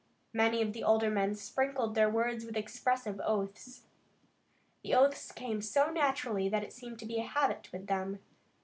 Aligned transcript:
Many 0.33 0.63
of 0.63 0.73
the 0.73 0.83
older 0.83 1.11
men 1.11 1.35
sprinkled 1.35 1.93
their 1.93 2.09
words 2.09 2.43
with 2.43 2.57
expressive 2.57 3.21
oaths. 3.23 3.83
The 4.81 4.95
oaths 4.95 5.31
came 5.31 5.61
so 5.61 5.91
naturally 5.91 6.49
that 6.49 6.63
it 6.63 6.73
seemed 6.73 6.97
to 7.01 7.05
be 7.05 7.19
a 7.19 7.23
habit 7.23 7.71
with 7.71 7.85
them. 7.85 8.17